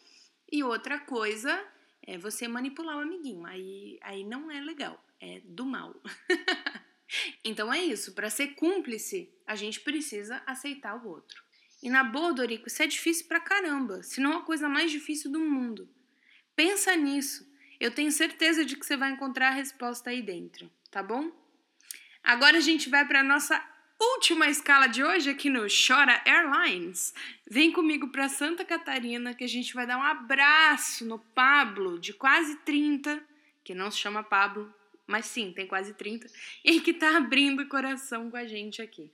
e 0.50 0.64
outra 0.64 0.98
coisa 0.98 1.62
é 2.02 2.18
você 2.18 2.48
manipular 2.48 2.98
o 2.98 3.02
amiguinho, 3.02 3.46
aí, 3.46 4.00
aí 4.02 4.24
não 4.24 4.50
é 4.50 4.62
legal, 4.62 5.04
é 5.20 5.42
do 5.44 5.66
mal. 5.66 5.94
Então 7.44 7.74
é 7.74 7.84
isso, 7.84 8.14
para 8.14 8.30
ser 8.30 8.56
cúmplice, 8.56 9.30
a 9.46 9.56
gente 9.56 9.80
precisa 9.80 10.42
aceitar 10.46 10.96
o 10.96 11.08
outro. 11.08 11.44
E 11.82 11.90
na 11.90 12.04
boa, 12.04 12.34
Dorico, 12.34 12.68
isso 12.68 12.82
é 12.82 12.88
difícil 12.88 13.28
pra 13.28 13.40
caramba, 13.40 14.02
se 14.04 14.22
não 14.22 14.38
a 14.38 14.42
coisa 14.42 14.70
mais 14.70 14.90
difícil 14.90 15.32
do 15.32 15.40
mundo. 15.40 15.90
Pensa 16.56 16.96
nisso. 16.96 17.52
Eu 17.80 17.92
tenho 17.92 18.12
certeza 18.12 18.64
de 18.64 18.78
que 18.78 18.86
você 18.86 18.96
vai 18.96 19.12
encontrar 19.12 19.50
a 19.50 19.54
resposta 19.54 20.10
aí 20.10 20.22
dentro, 20.22 20.72
tá 20.90 21.04
bom? 21.04 21.30
Agora 22.24 22.58
a 22.58 22.62
gente 22.62 22.90
vai 22.90 23.06
para 23.06 23.22
nossa 23.22 23.62
última 24.00 24.48
escala 24.48 24.88
de 24.88 25.04
hoje 25.04 25.30
aqui 25.30 25.50
no 25.50 25.68
Chora 25.68 26.22
Airlines. 26.26 27.14
Vem 27.50 27.72
comigo 27.72 28.08
para 28.10 28.30
Santa 28.30 28.64
Catarina 28.64 29.34
que 29.34 29.44
a 29.44 29.48
gente 29.48 29.74
vai 29.74 29.86
dar 29.86 29.98
um 29.98 30.04
abraço 30.04 31.06
no 31.06 31.20
Pablo, 31.20 32.00
de 32.00 32.14
quase 32.14 32.56
30, 32.60 33.22
que 33.64 33.76
não 33.76 33.92
se 33.92 33.98
chama 33.98 34.24
Pablo, 34.24 34.74
mas 35.08 35.26
sim, 35.26 35.52
tem 35.52 35.68
quase 35.68 35.94
30, 35.94 36.28
e 36.64 36.82
que 36.82 36.94
tá 36.94 37.18
abrindo 37.18 37.62
o 37.62 37.70
coração 37.70 38.30
com 38.30 38.38
a 38.38 38.46
gente 38.46 38.82
aqui. 38.82 39.12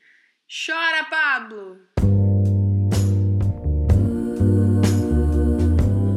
Chora, 0.48 1.04
Pablo! 1.06 1.78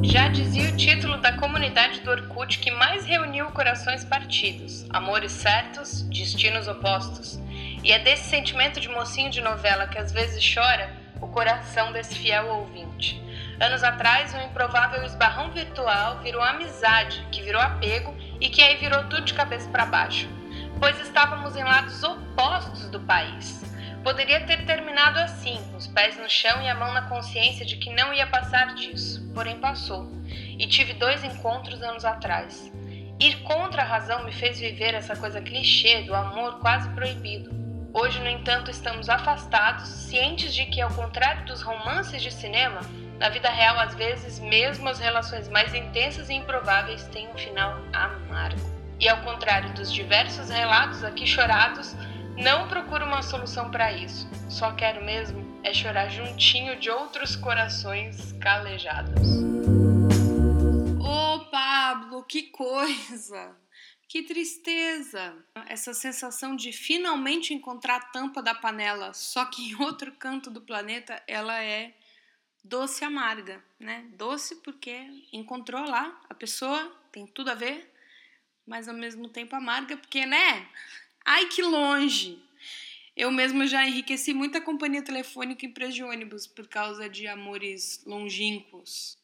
Já 0.03 0.29
dizia 0.29 0.69
o 0.69 0.77
título 0.77 1.17
da 1.19 1.39
comunidade 1.39 2.01
do 2.01 2.11
Orkut 2.11 2.59
que 2.59 2.71
mais 2.71 3.07
reuniu 3.07 3.47
corações 3.47 4.05
partidos, 4.05 4.87
amores 4.91 5.33
certos, 5.33 6.03
destinos 6.03 6.69
opostos. 6.69 7.39
E 7.83 7.93
é 7.93 7.99
desse 7.99 8.29
sentimento 8.29 8.79
de 8.79 8.89
mocinho 8.89 9.31
de 9.31 9.41
novela 9.41 9.87
que 9.87 9.99
às 9.99 10.13
vezes 10.13 10.43
chora 10.43 10.95
o 11.21 11.29
coração 11.29 11.93
desse 11.93 12.19
fiel 12.19 12.47
ouvinte. 12.47 13.23
Anos 13.61 13.83
atrás, 13.83 14.35
um 14.35 14.41
improvável 14.41 15.05
esbarrão 15.05 15.51
virtual 15.51 16.21
virou 16.21 16.43
amizade, 16.43 17.27
que 17.31 17.43
virou 17.43 17.63
apego 17.63 18.15
e 18.43 18.51
que 18.51 18.61
aí 18.61 18.75
virou 18.77 19.05
tudo 19.05 19.23
de 19.23 19.35
cabeça 19.35 19.71
para 19.71 19.87
baixo, 19.87 20.29
pois 20.81 20.99
estávamos 20.99 21.55
em 21.55 21.63
lados 21.63 22.03
opostos 22.03 22.91
do 22.91 22.99
país. 22.99 23.63
Poderia 24.03 24.45
ter 24.45 24.67
terminado 24.67 25.21
assim, 25.21 25.61
os 25.77 25.87
pés 25.87 26.19
no 26.19 26.29
chão 26.29 26.61
e 26.61 26.69
a 26.69 26.75
mão 26.75 26.93
na 26.93 27.03
consciência 27.03 27.65
de 27.65 27.77
que 27.77 27.95
não 27.95 28.13
ia 28.13 28.27
passar 28.27 28.75
disso, 28.75 29.31
porém 29.33 29.61
passou. 29.61 30.11
E 30.59 30.67
tive 30.67 30.93
dois 30.95 31.23
encontros 31.23 31.81
anos 31.85 32.05
atrás. 32.05 32.73
Ir 33.21 33.37
contra 33.45 33.83
a 33.83 33.87
razão 33.87 34.25
me 34.25 34.33
fez 34.33 34.59
viver 34.59 34.93
essa 34.93 35.15
coisa 35.15 35.41
clichê 35.41 36.03
do 36.03 36.13
amor 36.13 36.59
quase 36.59 36.89
proibido. 36.91 37.49
Hoje, 37.95 38.19
no 38.19 38.29
entanto, 38.29 38.73
estamos 38.73 39.09
afastados, 39.09 39.87
cientes 39.87 40.53
de 40.53 40.67
que, 40.67 40.81
ao 40.81 40.93
contrário 40.93 41.45
dos 41.45 41.63
romances 41.63 42.21
de 42.21 42.33
cinema, 42.33 42.81
na 43.19 43.29
vida 43.29 43.49
real, 43.49 43.79
às 43.79 43.95
vezes, 43.95 44.39
mesmo 44.39 44.89
as 44.89 44.99
relações 44.99 45.49
mais 45.49 45.75
intensas 45.75 46.29
e 46.29 46.35
improváveis 46.35 47.07
têm 47.09 47.29
um 47.29 47.39
final 47.39 47.81
amargo. 47.93 48.61
E 48.99 49.09
ao 49.09 49.21
contrário 49.23 49.73
dos 49.75 49.93
diversos 49.93 50.49
relatos 50.49 51.03
aqui 51.05 51.27
chorados, 51.27 51.95
não 52.37 52.69
procuro 52.69 53.05
uma 53.05 53.23
solução 53.23 53.71
para 53.71 53.93
isso. 53.93 54.29
Só 54.49 54.73
quero 54.73 55.05
mesmo 55.05 55.53
é 55.65 55.73
chorar 55.73 56.09
juntinho 56.09 56.79
de 56.79 56.91
outros 56.91 57.37
corações 57.37 58.33
calejados. 58.41 59.29
Ô, 61.01 61.35
oh, 61.35 61.51
Pablo, 61.51 62.25
que 62.25 62.45
coisa! 62.45 63.57
Que 64.09 64.23
tristeza! 64.23 65.35
Essa 65.69 65.95
sensação 65.95 66.55
de 66.57 66.73
finalmente 66.73 67.55
encontrar 67.55 67.97
a 67.97 68.01
tampa 68.01 68.43
da 68.43 68.55
panela, 68.55 69.15
só 69.15 69.45
que 69.47 69.71
em 69.71 69.81
outro 69.81 70.13
canto 70.13 70.51
do 70.51 70.61
planeta, 70.61 71.23
ela 71.27 71.63
é 71.63 71.95
doce 72.63 73.05
amarga, 73.05 73.63
né? 73.79 74.07
Doce 74.15 74.57
porque 74.57 75.27
encontrou 75.33 75.83
lá 75.85 76.21
a 76.29 76.35
pessoa, 76.35 76.95
tem 77.11 77.27
tudo 77.27 77.51
a 77.51 77.55
ver, 77.55 77.93
mas 78.67 78.89
ao 78.89 78.95
mesmo 78.95 79.29
tempo 79.29 79.57
amarga 79.57 79.97
porque, 79.97 80.25
né? 80.25 80.69
Ai 81.25 81.47
que 81.47 81.63
longe. 81.63 82.43
Eu 83.15 83.31
mesmo 83.31 83.67
já 83.67 83.87
enriqueci 83.87 84.33
muita 84.33 84.61
companhia 84.61 85.03
telefônica 85.03 85.67
e 85.67 85.69
empresa 85.69 85.93
de 85.93 86.03
ônibus 86.03 86.47
por 86.47 86.67
causa 86.67 87.09
de 87.09 87.27
amores 87.27 88.03
longínquos. 88.07 89.19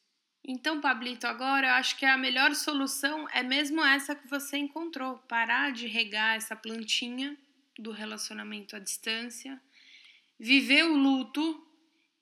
Então, 0.44 0.80
Pablito, 0.80 1.26
agora 1.26 1.68
eu 1.68 1.72
acho 1.74 1.96
que 1.96 2.06
a 2.06 2.16
melhor 2.16 2.54
solução 2.54 3.26
é 3.30 3.42
mesmo 3.42 3.84
essa 3.84 4.14
que 4.14 4.28
você 4.28 4.58
encontrou: 4.58 5.18
parar 5.28 5.72
de 5.72 5.86
regar 5.86 6.36
essa 6.36 6.54
plantinha 6.54 7.36
do 7.78 7.90
relacionamento 7.90 8.76
à 8.76 8.78
distância, 8.78 9.60
viver 10.38 10.84
o 10.84 10.96
luto 10.96 11.67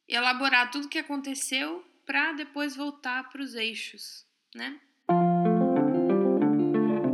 elaborar 0.08 0.70
tudo 0.70 0.86
o 0.86 0.88
que 0.88 0.98
aconteceu 0.98 1.84
para 2.04 2.32
depois 2.32 2.76
voltar 2.76 3.28
para 3.28 3.42
os 3.42 3.54
eixos, 3.54 4.24
né? 4.54 4.80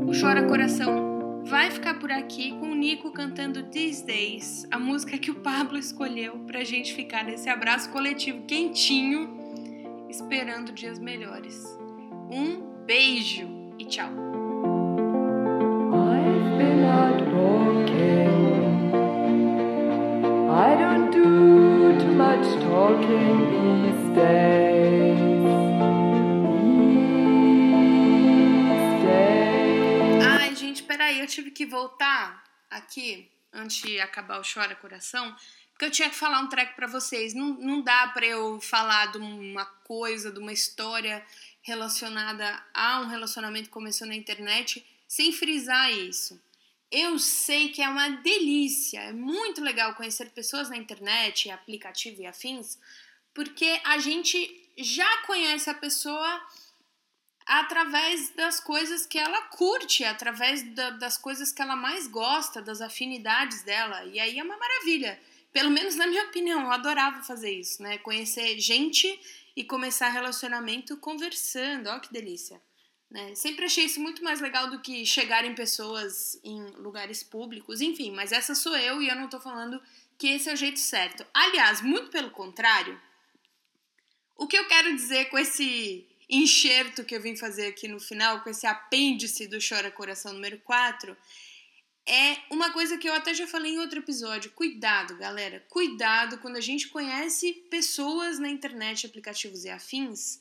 O 0.06 0.20
Chora 0.20 0.46
Coração 0.46 1.42
vai 1.44 1.70
ficar 1.70 1.98
por 1.98 2.10
aqui 2.10 2.50
com 2.58 2.70
o 2.70 2.74
Nico 2.74 3.10
cantando 3.12 3.70
These 3.70 4.04
Days, 4.04 4.66
a 4.70 4.78
música 4.78 5.18
que 5.18 5.30
o 5.30 5.36
Pablo 5.36 5.78
escolheu 5.78 6.38
para 6.40 6.60
a 6.60 6.64
gente 6.64 6.94
ficar 6.94 7.24
nesse 7.24 7.48
abraço 7.48 7.90
coletivo 7.90 8.44
quentinho, 8.46 9.38
esperando 10.08 10.72
dias 10.72 10.98
melhores. 10.98 11.64
Um 12.30 12.84
beijo 12.84 13.48
e 13.78 13.86
tchau! 13.86 14.31
Ai, 30.24 30.56
gente, 30.56 30.82
peraí, 30.82 31.20
eu 31.20 31.26
tive 31.26 31.50
que 31.50 31.64
voltar 31.64 32.42
aqui 32.68 33.30
antes 33.52 33.82
de 33.82 34.00
acabar 34.00 34.40
o 34.40 34.42
Chora 34.42 34.74
Coração, 34.74 35.34
porque 35.72 35.84
eu 35.84 35.90
tinha 35.90 36.10
que 36.10 36.16
falar 36.16 36.40
um 36.40 36.48
treco 36.48 36.74
para 36.74 36.86
vocês. 36.86 37.32
Não, 37.32 37.54
não 37.54 37.80
dá 37.80 38.08
para 38.08 38.26
eu 38.26 38.60
falar 38.60 39.12
de 39.12 39.18
uma 39.18 39.64
coisa, 39.64 40.32
de 40.32 40.38
uma 40.38 40.52
história 40.52 41.24
relacionada 41.62 42.60
a 42.74 43.00
um 43.00 43.06
relacionamento 43.06 43.66
que 43.66 43.72
começou 43.72 44.06
na 44.06 44.16
internet 44.16 44.84
sem 45.06 45.32
frisar 45.32 45.92
isso. 45.92 46.40
Eu 46.92 47.18
sei 47.18 47.70
que 47.70 47.80
é 47.80 47.88
uma 47.88 48.10
delícia, 48.10 49.00
é 49.00 49.12
muito 49.14 49.62
legal 49.62 49.94
conhecer 49.94 50.28
pessoas 50.28 50.68
na 50.68 50.76
internet, 50.76 51.50
aplicativo 51.50 52.20
e 52.20 52.26
afins, 52.26 52.78
porque 53.32 53.80
a 53.82 53.96
gente 53.96 54.70
já 54.76 55.22
conhece 55.22 55.70
a 55.70 55.74
pessoa 55.74 56.46
através 57.46 58.28
das 58.36 58.60
coisas 58.60 59.06
que 59.06 59.18
ela 59.18 59.40
curte, 59.44 60.04
através 60.04 60.62
da, 60.74 60.90
das 60.90 61.16
coisas 61.16 61.50
que 61.50 61.62
ela 61.62 61.74
mais 61.74 62.06
gosta, 62.06 62.60
das 62.60 62.82
afinidades 62.82 63.62
dela. 63.62 64.04
E 64.04 64.20
aí 64.20 64.38
é 64.38 64.42
uma 64.42 64.58
maravilha. 64.58 65.18
Pelo 65.50 65.70
menos 65.70 65.94
na 65.94 66.06
minha 66.06 66.24
opinião, 66.24 66.60
eu 66.60 66.72
adorava 66.72 67.22
fazer 67.22 67.52
isso, 67.52 67.82
né? 67.82 67.96
Conhecer 67.98 68.60
gente 68.60 69.18
e 69.56 69.64
começar 69.64 70.10
relacionamento 70.10 70.94
conversando. 70.98 71.88
Ó, 71.88 71.98
que 72.00 72.12
delícia. 72.12 72.60
Né? 73.12 73.34
Sempre 73.34 73.66
achei 73.66 73.84
isso 73.84 74.00
muito 74.00 74.24
mais 74.24 74.40
legal 74.40 74.70
do 74.70 74.80
que 74.80 75.04
chegar 75.04 75.44
em 75.44 75.54
pessoas 75.54 76.40
em 76.42 76.64
lugares 76.78 77.22
públicos, 77.22 77.82
enfim, 77.82 78.10
mas 78.10 78.32
essa 78.32 78.54
sou 78.54 78.74
eu 78.74 79.02
e 79.02 79.08
eu 79.08 79.14
não 79.14 79.28
tô 79.28 79.38
falando 79.38 79.78
que 80.16 80.28
esse 80.28 80.48
é 80.48 80.54
o 80.54 80.56
jeito 80.56 80.80
certo. 80.80 81.26
Aliás, 81.34 81.82
muito 81.82 82.10
pelo 82.10 82.30
contrário, 82.30 82.98
o 84.34 84.46
que 84.46 84.56
eu 84.56 84.66
quero 84.66 84.96
dizer 84.96 85.26
com 85.26 85.38
esse 85.38 86.08
enxerto 86.26 87.04
que 87.04 87.14
eu 87.14 87.20
vim 87.20 87.36
fazer 87.36 87.66
aqui 87.66 87.86
no 87.86 88.00
final, 88.00 88.40
com 88.40 88.48
esse 88.48 88.66
apêndice 88.66 89.46
do 89.46 89.58
Chora 89.58 89.90
Coração 89.90 90.32
número 90.32 90.58
4, 90.60 91.14
é 92.06 92.38
uma 92.50 92.72
coisa 92.72 92.96
que 92.96 93.06
eu 93.06 93.12
até 93.12 93.34
já 93.34 93.46
falei 93.46 93.74
em 93.74 93.78
outro 93.78 93.98
episódio. 93.98 94.52
Cuidado, 94.52 95.18
galera. 95.18 95.62
Cuidado 95.68 96.38
quando 96.38 96.56
a 96.56 96.62
gente 96.62 96.88
conhece 96.88 97.52
pessoas 97.68 98.38
na 98.38 98.48
internet, 98.48 99.04
aplicativos 99.04 99.66
e 99.66 99.68
afins 99.68 100.40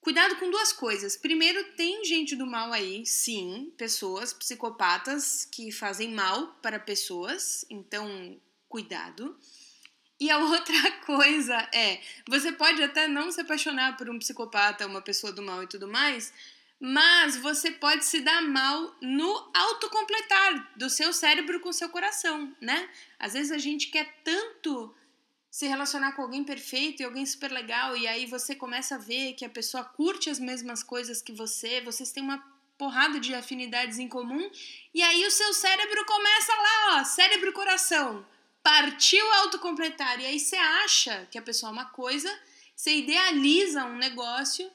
Cuidado 0.00 0.36
com 0.36 0.50
duas 0.50 0.72
coisas. 0.72 1.16
Primeiro, 1.16 1.62
tem 1.72 2.04
gente 2.04 2.36
do 2.36 2.46
mal 2.46 2.72
aí, 2.72 3.04
sim, 3.04 3.72
pessoas, 3.76 4.32
psicopatas 4.32 5.44
que 5.44 5.72
fazem 5.72 6.12
mal 6.12 6.58
para 6.62 6.78
pessoas, 6.78 7.64
então 7.68 8.40
cuidado. 8.68 9.36
E 10.20 10.30
a 10.30 10.38
outra 10.44 10.92
coisa 11.04 11.56
é, 11.74 12.00
você 12.28 12.52
pode 12.52 12.82
até 12.82 13.08
não 13.08 13.30
se 13.30 13.40
apaixonar 13.40 13.96
por 13.96 14.08
um 14.08 14.18
psicopata, 14.18 14.86
uma 14.86 15.02
pessoa 15.02 15.32
do 15.32 15.42
mal 15.42 15.62
e 15.62 15.68
tudo 15.68 15.88
mais, 15.88 16.32
mas 16.80 17.36
você 17.36 17.72
pode 17.72 18.04
se 18.04 18.20
dar 18.20 18.40
mal 18.40 18.96
no 19.02 19.50
autocompletar 19.52 20.72
do 20.76 20.88
seu 20.88 21.12
cérebro 21.12 21.60
com 21.60 21.72
seu 21.72 21.88
coração, 21.88 22.54
né? 22.60 22.88
Às 23.18 23.32
vezes 23.32 23.50
a 23.50 23.58
gente 23.58 23.88
quer 23.88 24.20
tanto 24.22 24.94
se 25.50 25.66
relacionar 25.66 26.12
com 26.12 26.22
alguém 26.22 26.44
perfeito 26.44 27.00
e 27.00 27.04
alguém 27.04 27.24
super 27.24 27.50
legal, 27.50 27.96
e 27.96 28.06
aí 28.06 28.26
você 28.26 28.54
começa 28.54 28.96
a 28.96 28.98
ver 28.98 29.32
que 29.34 29.44
a 29.44 29.50
pessoa 29.50 29.84
curte 29.84 30.28
as 30.28 30.38
mesmas 30.38 30.82
coisas 30.82 31.22
que 31.22 31.32
você, 31.32 31.80
vocês 31.80 32.12
têm 32.12 32.22
uma 32.22 32.42
porrada 32.76 33.18
de 33.18 33.34
afinidades 33.34 33.98
em 33.98 34.08
comum, 34.08 34.50
e 34.94 35.02
aí 35.02 35.26
o 35.26 35.30
seu 35.30 35.52
cérebro 35.52 36.04
começa 36.04 36.52
lá, 36.54 37.00
ó, 37.00 37.04
cérebro-coração, 37.04 38.24
partiu 38.62 39.24
autocompletar, 39.34 40.20
e 40.20 40.26
aí 40.26 40.38
você 40.38 40.56
acha 40.56 41.26
que 41.30 41.38
a 41.38 41.42
pessoa 41.42 41.70
é 41.70 41.72
uma 41.72 41.86
coisa, 41.86 42.30
você 42.76 42.94
idealiza 42.94 43.84
um 43.84 43.96
negócio, 43.96 44.70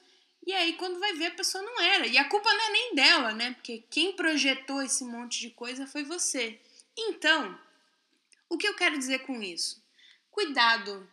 e 0.46 0.52
aí 0.52 0.74
quando 0.74 1.00
vai 1.00 1.14
ver 1.14 1.26
a 1.26 1.30
pessoa 1.30 1.64
não 1.64 1.80
era. 1.80 2.06
E 2.06 2.18
a 2.18 2.28
culpa 2.28 2.52
não 2.52 2.64
é 2.66 2.70
nem 2.70 2.94
dela, 2.94 3.32
né? 3.32 3.52
Porque 3.52 3.84
quem 3.88 4.12
projetou 4.12 4.82
esse 4.82 5.04
monte 5.04 5.40
de 5.40 5.50
coisa 5.50 5.86
foi 5.86 6.04
você. 6.04 6.60
Então, 6.96 7.58
o 8.48 8.58
que 8.58 8.68
eu 8.68 8.74
quero 8.74 8.98
dizer 8.98 9.20
com 9.20 9.42
isso? 9.42 9.83
Cuidado, 10.34 11.08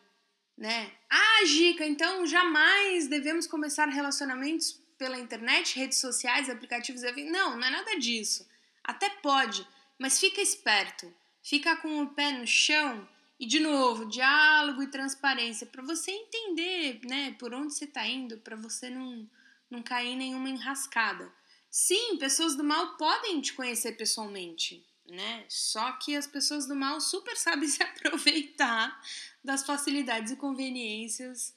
né? 0.58 0.92
Ah, 1.10 1.46
Gica, 1.46 1.86
então 1.86 2.26
jamais 2.26 3.08
devemos 3.08 3.46
começar 3.46 3.88
relacionamentos 3.88 4.74
pela 4.98 5.20
internet, 5.20 5.78
redes 5.78 6.00
sociais, 6.00 6.50
aplicativos. 6.50 7.02
Não, 7.30 7.58
não 7.58 7.68
é 7.68 7.70
nada 7.70 7.98
disso. 7.98 8.48
Até 8.84 9.10
pode, 9.10 9.66
mas 9.98 10.20
fica 10.20 10.42
esperto. 10.42 11.14
Fica 11.44 11.76
com 11.78 12.02
o 12.02 12.10
pé 12.10 12.32
no 12.34 12.46
chão 12.46 13.08
e, 13.40 13.46
de 13.46 13.60
novo, 13.60 14.06
diálogo 14.06 14.84
e 14.84 14.92
transparência 14.92 15.66
para 15.66 15.82
você 15.84 16.12
entender, 16.12 17.00
né, 17.04 17.36
por 17.40 17.54
onde 17.54 17.74
você 17.74 17.86
está 17.86 18.06
indo, 18.06 18.38
para 18.38 18.56
você 18.56 18.90
não, 18.90 19.28
não 19.70 19.82
cair 19.82 20.10
em 20.10 20.18
nenhuma 20.18 20.50
enrascada. 20.50 21.32
Sim, 21.70 22.18
pessoas 22.18 22.56
do 22.56 22.64
mal 22.64 22.98
podem 22.98 23.42
te 23.42 23.54
conhecer 23.54 23.94
pessoalmente, 23.94 24.86
né? 25.12 25.46
Só 25.48 25.92
que 25.94 26.16
as 26.16 26.26
pessoas 26.26 26.66
do 26.68 26.76
mal 26.76 27.00
super 27.00 27.36
sabem 27.38 27.68
se 27.68 27.84
aproveitar 27.84 29.00
das 29.44 29.64
facilidades 29.66 30.32
e 30.32 30.36
conveniências 30.36 31.54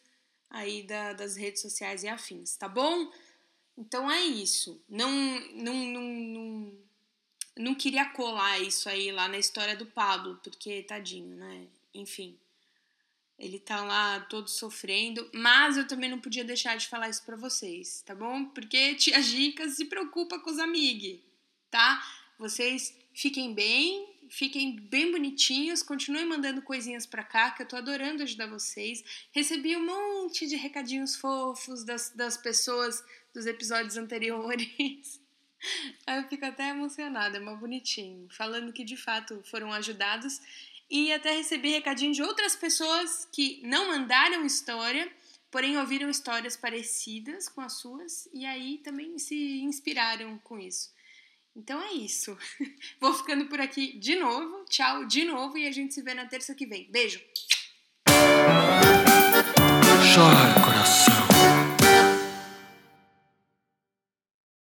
aí 0.50 0.82
da, 0.82 1.12
das 1.12 1.36
redes 1.36 1.62
sociais 1.62 2.02
e 2.02 2.08
afins, 2.08 2.56
tá 2.56 2.68
bom? 2.68 3.12
Então 3.76 4.10
é 4.10 4.20
isso. 4.22 4.80
Não, 4.88 5.10
não, 5.52 5.74
não, 5.74 6.02
não, 6.02 6.72
não 7.56 7.74
queria 7.74 8.04
colar 8.06 8.60
isso 8.60 8.88
aí 8.88 9.10
lá 9.10 9.28
na 9.28 9.38
história 9.38 9.76
do 9.76 9.86
Pablo, 9.86 10.38
porque 10.42 10.82
tadinho, 10.82 11.34
né? 11.34 11.66
Enfim, 11.92 12.38
ele 13.38 13.58
tá 13.58 13.84
lá 13.84 14.20
todo 14.20 14.48
sofrendo, 14.48 15.28
mas 15.32 15.76
eu 15.76 15.86
também 15.86 16.08
não 16.08 16.20
podia 16.20 16.44
deixar 16.44 16.76
de 16.76 16.86
falar 16.86 17.08
isso 17.08 17.24
para 17.24 17.36
vocês, 17.36 18.02
tá 18.06 18.14
bom? 18.14 18.44
Porque 18.46 18.94
tia 18.94 19.20
Gica 19.20 19.68
se 19.68 19.86
preocupa 19.86 20.38
com 20.38 20.50
os 20.50 20.58
amigos, 20.58 21.20
tá? 21.70 22.00
Vocês 22.38 22.94
Fiquem 23.14 23.54
bem, 23.54 24.12
fiquem 24.28 24.74
bem 24.74 25.12
bonitinhos, 25.12 25.84
continuem 25.84 26.26
mandando 26.26 26.60
coisinhas 26.60 27.06
pra 27.06 27.22
cá, 27.22 27.52
que 27.52 27.62
eu 27.62 27.68
tô 27.68 27.76
adorando 27.76 28.24
ajudar 28.24 28.48
vocês. 28.48 29.04
Recebi 29.30 29.76
um 29.76 29.86
monte 29.86 30.48
de 30.48 30.56
recadinhos 30.56 31.14
fofos 31.14 31.84
das, 31.84 32.10
das 32.10 32.36
pessoas 32.36 33.04
dos 33.32 33.46
episódios 33.46 33.96
anteriores. 33.96 35.20
Aí 36.04 36.20
eu 36.20 36.28
fico 36.28 36.44
até 36.44 36.70
emocionada, 36.70 37.36
é 37.36 37.40
mó 37.40 37.54
bonitinho, 37.54 38.26
falando 38.30 38.72
que 38.72 38.82
de 38.82 38.96
fato 38.96 39.40
foram 39.44 39.72
ajudados. 39.72 40.40
E 40.90 41.12
até 41.12 41.30
recebi 41.36 41.70
recadinho 41.70 42.12
de 42.12 42.22
outras 42.22 42.56
pessoas 42.56 43.28
que 43.32 43.62
não 43.64 43.86
mandaram 43.86 44.44
história, 44.44 45.10
porém 45.52 45.78
ouviram 45.78 46.10
histórias 46.10 46.56
parecidas 46.56 47.48
com 47.48 47.60
as 47.60 47.74
suas 47.74 48.28
e 48.34 48.44
aí 48.44 48.78
também 48.78 49.18
se 49.20 49.60
inspiraram 49.60 50.36
com 50.38 50.58
isso. 50.58 50.93
Então 51.56 51.80
é 51.80 51.92
isso. 51.92 52.36
Vou 53.00 53.14
ficando 53.14 53.46
por 53.46 53.60
aqui 53.60 53.98
de 53.98 54.16
novo. 54.16 54.64
Tchau 54.68 55.06
de 55.06 55.24
novo 55.24 55.56
e 55.56 55.66
a 55.66 55.72
gente 55.72 55.94
se 55.94 56.02
vê 56.02 56.12
na 56.14 56.26
terça 56.26 56.54
que 56.54 56.66
vem. 56.66 56.90
Beijo. 56.90 57.20
Chora. 60.14 61.13